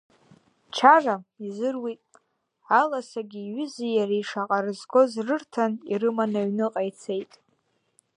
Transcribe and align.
Чара 0.75 1.15
изыруит, 1.45 2.01
аласагьы 2.79 3.41
иҩызеи 3.45 3.93
иареи 3.95 4.25
шаҟа 4.29 4.59
рызгоз 4.65 5.11
рырҭан 5.25 5.71
ирыманы 5.91 6.37
аҩныҟа 6.41 6.81
ицеит. 6.89 7.31